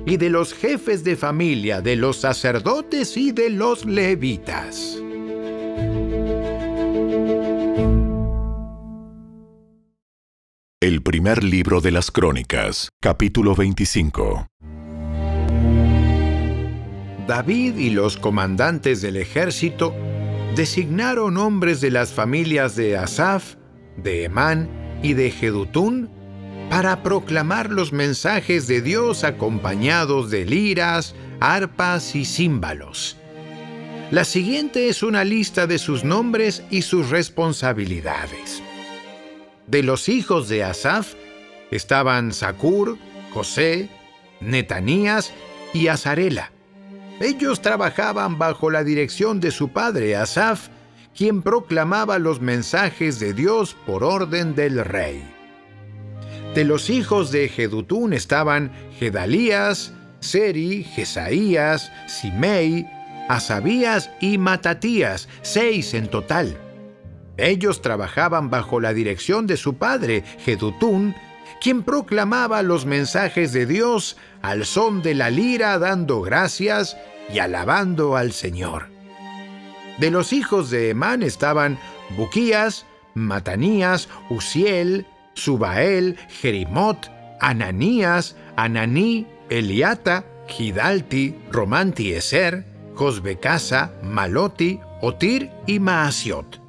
y 0.07 0.17
de 0.17 0.31
los 0.31 0.53
jefes 0.55 1.05
de 1.05 1.17
familia, 1.17 1.81
de 1.81 1.97
los 1.97 2.19
sacerdotes 2.19 3.17
y 3.17 3.33
de 3.33 3.51
los 3.51 3.85
levitas. 3.85 4.99
El 10.81 11.03
primer 11.03 11.45
libro 11.45 11.81
de 11.81 11.93
las 11.93 12.11
Crónicas, 12.11 12.89
capítulo 13.01 13.55
25. 13.55 14.49
David 17.29 17.77
y 17.77 17.91
los 17.91 18.17
comandantes 18.17 19.01
del 19.01 19.17
ejército 19.17 19.95
designaron 20.57 21.37
hombres 21.37 21.81
de 21.81 21.93
las 21.93 22.13
familias 22.13 22.75
de 22.75 22.97
Asaf, 22.97 23.55
de 23.97 24.25
Emán 24.25 24.69
y 25.05 25.15
de 25.15 25.31
Jedutún 25.31 26.11
para 26.71 27.03
proclamar 27.03 27.71
los 27.71 27.93
mensajes 27.93 28.67
de 28.67 28.81
Dios 28.81 29.25
acompañados 29.25 30.31
de 30.31 30.45
liras, 30.45 31.15
arpas 31.41 32.15
y 32.15 32.25
címbalos. 32.25 33.17
La 34.11 34.25
siguiente 34.25 34.89
es 34.89 35.03
una 35.03 35.25
lista 35.25 35.67
de 35.67 35.79
sus 35.79 36.05
nombres 36.05 36.63
y 36.71 36.83
sus 36.83 37.09
responsabilidades. 37.09 38.63
De 39.67 39.83
los 39.83 40.09
hijos 40.09 40.49
de 40.49 40.65
Asaf 40.65 41.15
estaban 41.71 42.33
Sakur, 42.33 42.99
José, 43.33 43.89
Netanías 44.41 45.33
y 45.73 45.89
Azarela. 45.89 46.53
Ellos 47.21 47.63
trabajaban 47.63 48.39
bajo 48.39 48.71
la 48.71 48.85
dirección 48.85 49.41
de 49.41 49.51
su 49.51 49.69
padre 49.69 50.17
Asaf, 50.17 50.69
quien 51.17 51.41
proclamaba 51.41 52.19
los 52.19 52.41
mensajes 52.41 53.19
de 53.19 53.33
Dios 53.33 53.77
por 53.87 54.05
orden 54.05 54.55
del 54.55 54.85
rey. 54.85 55.23
De 56.55 56.65
los 56.65 56.91
hijos 56.91 57.33
de 57.33 57.49
Jedutún 57.49 58.13
estaban 58.13 58.73
Gedalías, 58.99 59.95
Seri, 60.21 60.85
Jesaías, 60.85 61.91
Simei, 62.07 62.87
Asabías 63.29 64.11
y 64.21 64.37
Matatías, 64.37 65.29
seis 65.41 65.95
en 65.95 66.09
total. 66.09 66.59
Ellos 67.39 67.81
trabajaban 67.81 68.51
bajo 68.51 68.81
la 68.81 68.93
dirección 68.93 69.47
de 69.47 69.57
su 69.57 69.77
padre, 69.79 70.25
Jedutún, 70.45 71.15
quien 71.63 71.83
proclamaba 71.83 72.63
los 72.63 72.85
mensajes 72.85 73.55
de 73.55 73.65
Dios 73.65 74.19
al 74.43 74.67
son 74.67 75.01
de 75.01 75.15
la 75.15 75.31
lira 75.31 75.79
dando 75.79 76.21
gracias 76.21 76.99
y 77.33 77.39
alabando 77.39 78.17
al 78.17 78.33
Señor. 78.33 78.89
De 79.99 80.11
los 80.11 80.33
hijos 80.35 80.71
de 80.71 80.91
Emán 80.91 81.23
estaban 81.23 81.79
Buquías, 82.17 82.85
Matanías, 83.15 84.09
Uziel, 84.29 85.07
Subael, 85.35 86.17
Jerimot, 86.29 87.11
Ananías, 87.41 88.37
Ananí, 88.57 89.27
Eliata, 89.51 90.25
Gidalti, 90.47 91.35
Romanti 91.51 92.13
Eser, 92.13 92.65
Josbecasa, 92.95 93.93
Maloti, 94.03 94.81
Otir 95.01 95.51
y 95.67 95.79
Maasiot. 95.79 96.61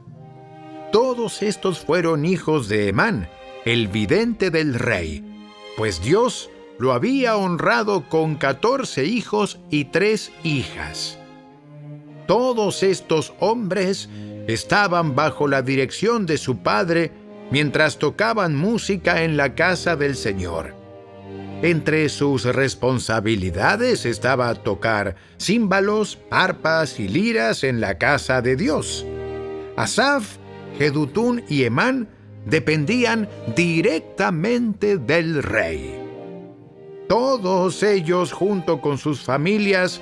Todos 0.92 1.42
estos 1.42 1.80
fueron 1.80 2.26
hijos 2.26 2.68
de 2.70 2.90
Emán, 2.90 3.30
el 3.66 3.88
vidente 3.88 4.52
del 4.52 4.74
rey, 4.76 5.24
pues 5.78 6.04
Dios 6.04 6.50
lo 6.78 6.94
había 6.94 7.38
honrado 7.38 8.10
con 8.10 8.36
catorce 8.36 9.06
hijos 9.06 9.60
y 9.70 9.86
tres 9.86 10.32
hijas. 10.44 11.18
Todos 12.28 12.84
estos 12.84 13.34
hombres 13.40 14.10
estaban 14.48 15.16
bajo 15.16 15.48
la 15.48 15.62
dirección 15.62 16.26
de 16.26 16.38
su 16.38 16.58
padre 16.58 17.12
mientras 17.52 18.00
tocaban 18.00 18.56
música 18.56 19.24
en 19.24 19.38
la 19.38 19.56
casa 19.56 19.96
del 19.96 20.16
Señor. 20.16 20.76
Entre 21.62 22.10
sus 22.10 22.44
responsabilidades 22.44 24.06
estaba 24.06 24.54
tocar 24.56 25.16
címbalos, 25.40 26.20
arpas 26.30 27.00
y 27.00 27.08
liras 27.08 27.64
en 27.64 27.80
la 27.80 27.98
casa 27.98 28.42
de 28.42 28.56
Dios. 28.56 29.06
Asaf, 29.78 30.38
Jedutún 30.78 31.44
y 31.48 31.64
Emán 31.64 32.10
dependían 32.46 33.30
directamente 33.56 34.98
del 34.98 35.42
rey. 35.42 36.00
Todos 37.08 37.84
ellos, 37.84 38.32
junto 38.32 38.82
con 38.82 38.98
sus 38.98 39.22
familias, 39.22 40.02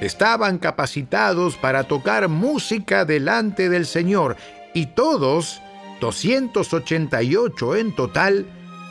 estaban 0.00 0.58
capacitados 0.58 1.56
para 1.56 1.84
tocar 1.84 2.28
música 2.28 3.04
delante 3.04 3.68
del 3.68 3.86
Señor 3.86 4.36
y 4.74 4.86
todos, 4.86 5.60
288 6.02 7.76
en 7.76 7.94
total, 7.94 8.46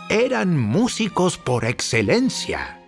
eran 0.09 0.57
músicos 0.57 1.37
por 1.37 1.65
excelencia. 1.65 2.79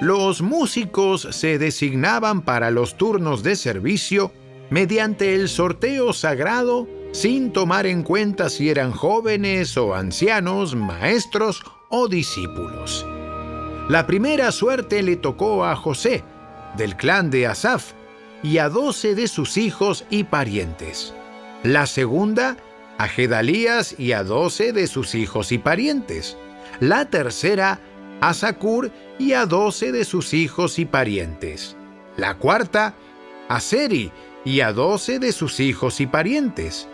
Los 0.00 0.40
músicos 0.40 1.28
se 1.30 1.58
designaban 1.58 2.40
para 2.40 2.70
los 2.70 2.96
turnos 2.96 3.42
de 3.42 3.56
servicio 3.56 4.32
mediante 4.70 5.34
el 5.34 5.50
sorteo 5.50 6.14
sagrado 6.14 6.88
sin 7.12 7.52
tomar 7.52 7.86
en 7.86 8.02
cuenta 8.02 8.48
si 8.48 8.70
eran 8.70 8.90
jóvenes 8.90 9.76
o 9.76 9.94
ancianos, 9.94 10.74
maestros 10.74 11.62
o 11.90 12.08
discípulos. 12.08 13.06
La 13.90 14.06
primera 14.06 14.50
suerte 14.50 15.02
le 15.02 15.16
tocó 15.16 15.66
a 15.66 15.76
José, 15.76 16.24
del 16.78 16.96
clan 16.96 17.30
de 17.30 17.46
Asaf, 17.46 17.92
y 18.42 18.56
a 18.56 18.70
doce 18.70 19.14
de 19.14 19.28
sus 19.28 19.58
hijos 19.58 20.06
y 20.08 20.24
parientes. 20.24 21.12
La 21.62 21.86
segunda, 21.86 22.56
a 23.02 23.08
Gedalías 23.08 23.96
y 23.98 24.12
a 24.12 24.22
doce 24.22 24.72
de 24.72 24.86
sus 24.86 25.16
hijos 25.16 25.50
y 25.50 25.58
parientes. 25.58 26.36
La 26.78 27.06
tercera, 27.06 27.80
a 28.20 28.32
Sacur 28.32 28.92
y 29.18 29.32
a 29.32 29.44
doce 29.44 29.90
de 29.90 30.04
sus 30.04 30.32
hijos 30.32 30.78
y 30.78 30.84
parientes. 30.84 31.76
La 32.16 32.38
cuarta, 32.38 32.94
a 33.48 33.58
Seri 33.58 34.12
y 34.44 34.60
a 34.60 34.72
doce 34.72 35.18
de 35.18 35.32
sus 35.32 35.58
hijos 35.58 36.00
y 36.00 36.06
parientes. 36.06 36.86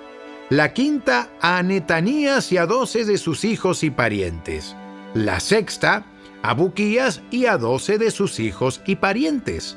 La 0.48 0.72
quinta, 0.72 1.28
a 1.42 1.62
Netanías 1.62 2.52
y 2.52 2.56
a 2.56 2.64
doce 2.64 3.04
de 3.04 3.18
sus 3.18 3.44
hijos 3.44 3.84
y 3.84 3.90
parientes. 3.90 4.74
La 5.12 5.40
sexta, 5.40 6.06
a 6.42 6.54
Buquías 6.54 7.20
y 7.30 7.44
a 7.44 7.58
doce 7.58 7.98
de 7.98 8.10
sus 8.10 8.40
hijos 8.40 8.80
y 8.86 8.96
parientes. 8.96 9.76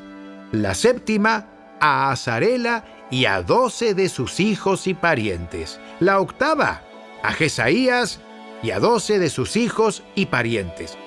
La 0.54 0.76
séptima, 0.76 1.50
a 1.82 2.10
Azarela 2.10 2.86
y 3.12 3.26
a 3.26 3.44
doce 3.44 3.94
de 3.94 4.10
sus 4.10 4.40
hijos 4.40 4.88
y 4.88 4.94
parientes. 4.94 5.80
La 6.00 6.20
octava, 6.20 6.82
a 7.22 7.34
Jesaías 7.34 8.22
y 8.64 8.72
a 8.72 8.80
doce 8.80 9.20
de 9.20 9.30
sus 9.30 9.58
hijos 9.58 10.02
y 10.16 10.28
parientes. 10.28 10.98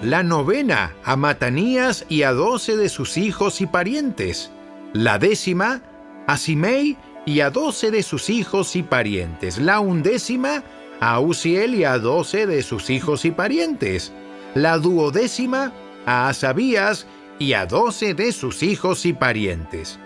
La 0.00 0.22
novena, 0.22 0.94
a 1.04 1.16
Matanías 1.16 2.06
y 2.08 2.22
a 2.22 2.32
doce 2.32 2.76
de 2.76 2.88
sus 2.88 3.18
hijos 3.18 3.60
y 3.60 3.66
parientes. 3.66 4.50
La 4.92 5.18
décima, 5.18 5.82
a 6.28 6.36
Simei 6.36 6.96
y 7.26 7.40
a 7.40 7.50
doce 7.50 7.90
de 7.90 8.04
sus 8.04 8.30
hijos 8.30 8.76
y 8.76 8.84
parientes. 8.84 9.58
La 9.58 9.80
undécima, 9.80 10.62
a 11.00 11.18
Uziel 11.18 11.74
y 11.74 11.84
a 11.84 11.98
doce 11.98 12.46
de 12.46 12.62
sus 12.62 12.88
hijos 12.88 13.24
y 13.24 13.32
parientes. 13.32 14.12
La 14.54 14.78
duodécima, 14.78 15.72
a 16.06 16.28
Asabías 16.28 17.06
y 17.40 17.54
a 17.54 17.66
doce 17.66 18.14
de 18.14 18.30
sus 18.30 18.62
hijos 18.62 19.04
y 19.04 19.12
parientes 19.12 19.98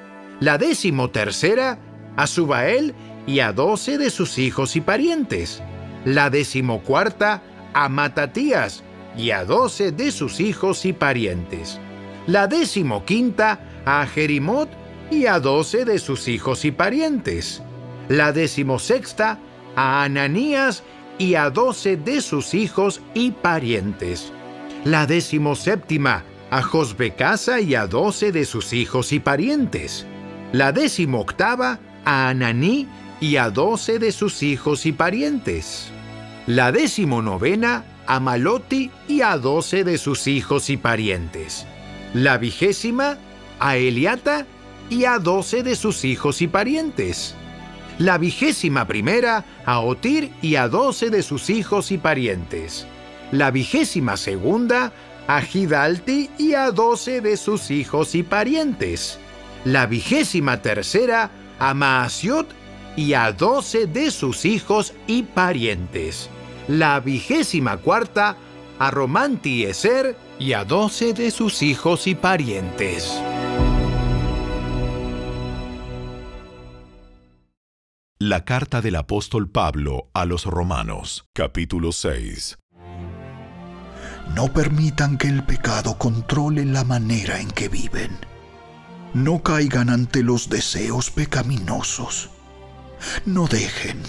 la 0.42 0.58
decimotercera 0.58 1.78
a 2.16 2.26
Subael 2.26 2.96
y 3.28 3.38
a 3.38 3.52
doce 3.52 3.96
de 3.96 4.10
sus 4.10 4.38
hijos 4.38 4.74
y 4.74 4.80
parientes, 4.80 5.62
la 6.04 6.30
decimocuarta 6.30 7.44
a 7.74 7.88
Matatías 7.88 8.82
y 9.16 9.30
a 9.30 9.44
doce 9.44 9.92
de 9.92 10.10
sus 10.10 10.40
hijos 10.40 10.84
y 10.84 10.92
parientes, 10.92 11.78
la 12.26 12.48
decimoquinta 12.48 13.60
a 13.84 14.04
Jerimot 14.04 14.68
y 15.12 15.26
a 15.26 15.38
doce 15.38 15.84
de 15.84 16.00
sus 16.00 16.26
hijos 16.26 16.64
y 16.64 16.72
parientes, 16.72 17.62
la 18.08 18.32
decimosexta 18.32 19.38
a 19.76 20.02
Ananías 20.02 20.82
y 21.18 21.36
a 21.36 21.50
doce 21.50 21.96
de 21.96 22.20
sus 22.20 22.52
hijos 22.54 23.00
y 23.14 23.30
parientes, 23.30 24.32
la 24.82 25.06
decimoséptima 25.06 26.24
a 26.50 26.62
Josbecasa 26.62 27.60
y 27.60 27.76
a 27.76 27.86
doce 27.86 28.32
de 28.32 28.44
sus 28.44 28.72
hijos 28.72 29.12
y 29.12 29.20
parientes, 29.20 30.04
la 30.52 30.70
décimo 30.70 31.20
octava 31.20 31.78
a 32.04 32.28
Ananí 32.28 32.86
y 33.20 33.36
a 33.36 33.48
doce 33.50 33.98
de 33.98 34.12
sus 34.12 34.42
hijos 34.42 34.84
y 34.84 34.92
parientes. 34.92 35.90
La 36.46 36.72
décimo 36.72 37.22
novena 37.22 37.84
a 38.06 38.20
Maloti 38.20 38.90
y 39.08 39.22
a 39.22 39.38
doce 39.38 39.82
de 39.82 39.96
sus 39.96 40.26
hijos 40.26 40.68
y 40.68 40.76
parientes. 40.76 41.66
La 42.12 42.36
vigésima 42.36 43.16
a 43.60 43.76
Eliata 43.76 44.46
y 44.90 45.06
a 45.06 45.18
doce 45.18 45.62
de 45.62 45.74
sus 45.74 46.04
hijos 46.04 46.42
y 46.42 46.48
parientes. 46.48 47.34
La 47.98 48.18
vigésima 48.18 48.86
primera 48.86 49.44
a 49.64 49.80
Otir 49.80 50.32
y 50.42 50.56
a 50.56 50.68
doce 50.68 51.08
de 51.08 51.22
sus 51.22 51.48
hijos 51.48 51.90
y 51.90 51.98
parientes. 51.98 52.86
La 53.30 53.50
vigésima 53.50 54.18
segunda 54.18 54.92
a 55.28 55.40
Gidalti 55.40 56.28
y 56.36 56.52
a 56.54 56.70
doce 56.72 57.22
de 57.22 57.38
sus 57.38 57.70
hijos 57.70 58.14
y 58.14 58.22
parientes 58.22 59.18
la 59.64 59.86
vigésima 59.86 60.60
tercera 60.60 61.30
a 61.58 61.74
Maasiot 61.74 62.48
y 62.96 63.14
a 63.14 63.32
doce 63.32 63.86
de 63.86 64.10
sus 64.10 64.44
hijos 64.44 64.92
y 65.06 65.22
parientes. 65.22 66.28
La 66.68 67.00
vigésima 67.00 67.76
cuarta 67.76 68.36
a 68.78 68.90
Romanti 68.90 69.64
Eser 69.64 70.16
y 70.38 70.52
a 70.52 70.64
doce 70.64 71.12
de 71.12 71.30
sus 71.30 71.62
hijos 71.62 72.06
y 72.06 72.14
parientes. 72.14 73.20
La 78.18 78.44
carta 78.44 78.80
del 78.80 78.96
apóstol 78.96 79.50
Pablo 79.50 80.08
a 80.14 80.24
los 80.26 80.44
Romanos, 80.46 81.24
capítulo 81.32 81.90
6. 81.90 82.58
No 84.36 84.52
permitan 84.52 85.18
que 85.18 85.26
el 85.26 85.44
pecado 85.44 85.98
controle 85.98 86.64
la 86.64 86.84
manera 86.84 87.40
en 87.40 87.50
que 87.50 87.68
viven 87.68 88.31
no 89.14 89.42
caigan 89.42 89.90
ante 89.90 90.22
los 90.22 90.48
deseos 90.48 91.10
pecaminosos. 91.10 92.30
No 93.26 93.46
dejen 93.46 94.02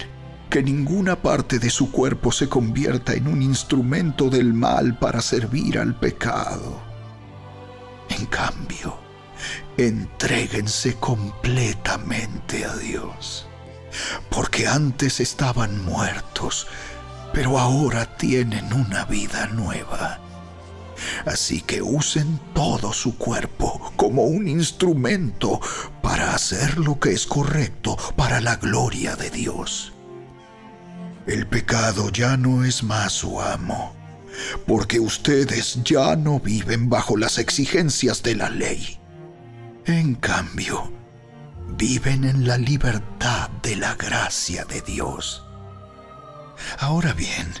que 0.48 0.62
ninguna 0.62 1.20
parte 1.20 1.58
de 1.58 1.68
su 1.68 1.90
cuerpo 1.90 2.32
se 2.32 2.48
convierta 2.48 3.14
en 3.14 3.28
un 3.28 3.42
instrumento 3.42 4.30
del 4.30 4.54
mal 4.54 4.98
para 4.98 5.20
servir 5.20 5.78
al 5.78 5.98
pecado. 5.98 6.80
En 8.08 8.26
cambio, 8.26 8.96
entréguense 9.76 10.94
completamente 10.94 12.64
a 12.64 12.74
Dios, 12.76 13.46
porque 14.30 14.68
antes 14.68 15.20
estaban 15.20 15.84
muertos, 15.84 16.66
pero 17.32 17.58
ahora 17.58 18.16
tienen 18.16 18.72
una 18.72 19.04
vida 19.06 19.48
nueva 19.48 20.23
Así 21.26 21.60
que 21.60 21.82
usen 21.82 22.40
todo 22.54 22.92
su 22.92 23.16
cuerpo 23.16 23.92
como 23.96 24.24
un 24.24 24.48
instrumento 24.48 25.60
para 26.02 26.34
hacer 26.34 26.78
lo 26.78 26.98
que 26.98 27.12
es 27.12 27.26
correcto 27.26 27.96
para 28.16 28.40
la 28.40 28.56
gloria 28.56 29.16
de 29.16 29.30
Dios. 29.30 29.92
El 31.26 31.46
pecado 31.46 32.10
ya 32.10 32.36
no 32.36 32.64
es 32.64 32.82
más 32.82 33.12
su 33.12 33.40
amo, 33.40 33.94
porque 34.66 35.00
ustedes 35.00 35.82
ya 35.82 36.16
no 36.16 36.38
viven 36.38 36.90
bajo 36.90 37.16
las 37.16 37.38
exigencias 37.38 38.22
de 38.22 38.34
la 38.34 38.50
ley. 38.50 38.98
En 39.86 40.14
cambio, 40.14 40.92
viven 41.78 42.24
en 42.24 42.46
la 42.46 42.58
libertad 42.58 43.48
de 43.62 43.76
la 43.76 43.94
gracia 43.94 44.64
de 44.64 44.82
Dios. 44.82 45.44
Ahora 46.78 47.12
bien, 47.12 47.52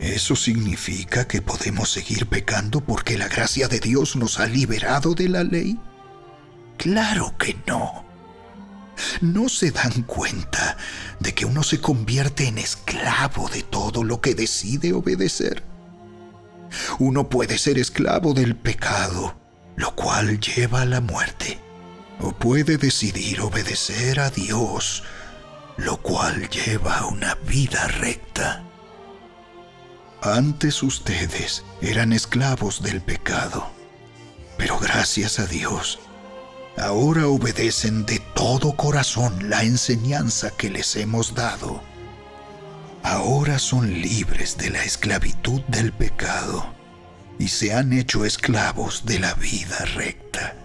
¿Eso 0.00 0.36
significa 0.36 1.26
que 1.26 1.42
podemos 1.42 1.90
seguir 1.90 2.28
pecando 2.28 2.80
porque 2.80 3.18
la 3.18 3.28
gracia 3.28 3.66
de 3.66 3.80
Dios 3.80 4.14
nos 4.14 4.38
ha 4.38 4.46
liberado 4.46 5.14
de 5.14 5.28
la 5.28 5.42
ley? 5.42 5.78
Claro 6.76 7.34
que 7.36 7.56
no. 7.66 8.06
¿No 9.20 9.48
se 9.48 9.72
dan 9.72 10.02
cuenta 10.02 10.76
de 11.18 11.34
que 11.34 11.44
uno 11.44 11.62
se 11.62 11.80
convierte 11.80 12.46
en 12.46 12.58
esclavo 12.58 13.48
de 13.48 13.62
todo 13.62 14.04
lo 14.04 14.20
que 14.20 14.34
decide 14.34 14.92
obedecer? 14.92 15.64
Uno 16.98 17.28
puede 17.28 17.58
ser 17.58 17.78
esclavo 17.78 18.34
del 18.34 18.54
pecado, 18.54 19.36
lo 19.76 19.94
cual 19.96 20.38
lleva 20.40 20.82
a 20.82 20.86
la 20.86 21.00
muerte, 21.00 21.58
o 22.20 22.32
puede 22.32 22.76
decidir 22.76 23.40
obedecer 23.40 24.20
a 24.20 24.30
Dios, 24.30 25.02
lo 25.76 25.96
cual 26.02 26.48
lleva 26.50 26.98
a 26.98 27.06
una 27.06 27.34
vida 27.46 27.86
recta. 27.88 28.67
Antes 30.22 30.82
ustedes 30.82 31.62
eran 31.80 32.12
esclavos 32.12 32.82
del 32.82 33.00
pecado, 33.00 33.70
pero 34.56 34.76
gracias 34.76 35.38
a 35.38 35.46
Dios, 35.46 36.00
ahora 36.76 37.28
obedecen 37.28 38.04
de 38.04 38.18
todo 38.34 38.72
corazón 38.72 39.48
la 39.48 39.62
enseñanza 39.62 40.50
que 40.50 40.70
les 40.70 40.96
hemos 40.96 41.36
dado. 41.36 41.80
Ahora 43.04 43.60
son 43.60 43.92
libres 44.00 44.58
de 44.58 44.70
la 44.70 44.82
esclavitud 44.82 45.60
del 45.68 45.92
pecado 45.92 46.66
y 47.38 47.46
se 47.46 47.72
han 47.72 47.92
hecho 47.92 48.24
esclavos 48.24 49.06
de 49.06 49.20
la 49.20 49.34
vida 49.34 49.84
recta. 49.94 50.56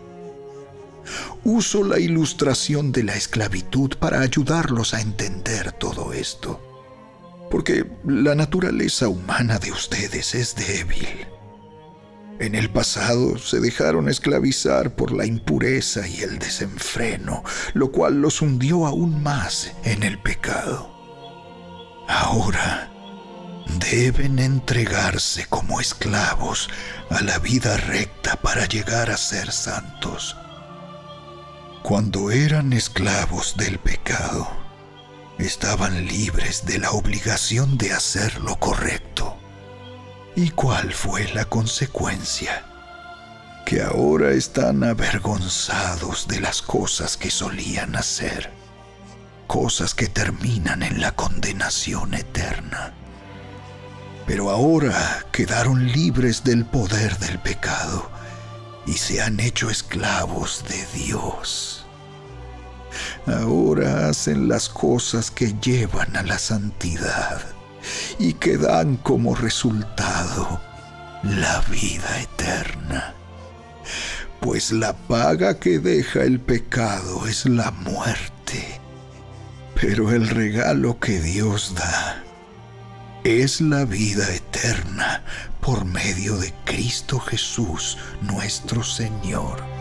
Uso 1.43 1.83
la 1.83 1.99
ilustración 1.99 2.91
de 2.91 3.03
la 3.03 3.13
esclavitud 3.13 3.97
para 3.99 4.21
ayudarlos 4.21 4.95
a 4.95 5.01
entender 5.01 5.73
todo 5.73 6.11
esto, 6.11 6.72
porque 7.49 7.85
la 8.05 8.35
naturaleza 8.35 9.07
humana 9.07 9.59
de 9.59 9.71
ustedes 9.71 10.35
es 10.35 10.55
débil. 10.55 11.27
En 12.39 12.55
el 12.55 12.69
pasado 12.69 13.37
se 13.37 13.59
dejaron 13.59 14.09
esclavizar 14.09 14.95
por 14.95 15.11
la 15.11 15.25
impureza 15.25 16.07
y 16.07 16.21
el 16.21 16.39
desenfreno, 16.39 17.43
lo 17.73 17.91
cual 17.91 18.21
los 18.21 18.41
hundió 18.41 18.85
aún 18.85 19.21
más 19.21 19.71
en 19.83 20.03
el 20.03 20.19
pecado. 20.19 20.89
Ahora 22.07 22.91
deben 23.91 24.39
entregarse 24.39 25.45
como 25.47 25.79
esclavos 25.79 26.69
a 27.09 27.21
la 27.21 27.39
vida 27.39 27.77
recta 27.77 28.35
para 28.35 28.65
llegar 28.65 29.09
a 29.09 29.17
ser 29.17 29.51
santos. 29.51 30.35
Cuando 31.83 32.31
eran 32.31 32.73
esclavos 32.73 33.55
del 33.57 33.77
pecado, 33.77 34.62
estaban 35.37 36.05
libres 36.05 36.65
de 36.65 36.79
la 36.79 36.91
obligación 36.91 37.77
de 37.77 37.93
hacer 37.93 38.39
lo 38.41 38.55
correcto. 38.57 39.37
¿Y 40.35 40.49
cuál 40.51 40.93
fue 40.93 41.31
la 41.33 41.45
consecuencia? 41.45 42.65
Que 43.65 43.81
ahora 43.81 44.31
están 44.31 44.83
avergonzados 44.83 46.27
de 46.27 46.41
las 46.41 46.61
cosas 46.61 47.17
que 47.17 47.31
solían 47.31 47.95
hacer, 47.95 48.51
cosas 49.47 49.93
que 49.93 50.07
terminan 50.07 50.83
en 50.83 51.01
la 51.01 51.13
condenación 51.13 52.13
eterna 52.13 52.93
pero 54.25 54.49
ahora 54.49 55.25
quedaron 55.31 55.91
libres 55.91 56.43
del 56.43 56.65
poder 56.65 57.17
del 57.19 57.39
pecado 57.39 58.09
y 58.85 58.93
se 58.93 59.21
han 59.21 59.39
hecho 59.39 59.69
esclavos 59.69 60.63
de 60.67 60.85
Dios. 60.97 61.82
Ahora 63.25 64.09
hacen 64.09 64.49
las 64.49 64.67
cosas 64.67 65.31
que 65.31 65.53
llevan 65.61 66.15
a 66.17 66.23
la 66.23 66.37
santidad 66.37 67.41
y 68.19 68.33
que 68.33 68.57
dan 68.57 68.97
como 68.97 69.35
resultado 69.35 70.59
la 71.23 71.61
vida 71.69 72.21
eterna. 72.21 73.13
Pues 74.41 74.73
la 74.73 74.93
paga 74.93 75.57
que 75.59 75.79
deja 75.79 76.23
el 76.23 76.41
pecado 76.41 77.25
es 77.27 77.45
la 77.45 77.71
muerte, 77.71 78.81
pero 79.79 80.11
el 80.11 80.27
regalo 80.27 80.99
que 80.99 81.21
Dios 81.21 81.73
da 81.75 82.23
es 83.23 83.61
la 83.61 83.85
vida 83.85 84.29
eterna 84.33 85.23
por 85.61 85.85
medio 85.85 86.37
de 86.37 86.53
Cristo 86.65 87.21
Jesús 87.21 87.97
nuestro 88.21 88.83
Señor. 88.83 89.72